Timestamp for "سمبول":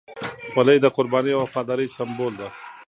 1.97-2.33